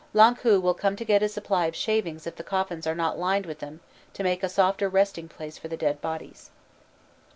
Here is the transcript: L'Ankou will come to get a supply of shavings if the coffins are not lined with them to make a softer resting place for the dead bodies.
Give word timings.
L'Ankou 0.15 0.59
will 0.59 0.73
come 0.73 0.95
to 0.95 1.05
get 1.05 1.21
a 1.21 1.29
supply 1.29 1.67
of 1.67 1.75
shavings 1.75 2.25
if 2.25 2.35
the 2.35 2.43
coffins 2.43 2.87
are 2.87 2.95
not 2.95 3.19
lined 3.19 3.45
with 3.45 3.59
them 3.59 3.81
to 4.15 4.23
make 4.23 4.41
a 4.41 4.49
softer 4.49 4.89
resting 4.89 5.29
place 5.29 5.59
for 5.59 5.67
the 5.67 5.77
dead 5.77 6.01
bodies. 6.01 6.49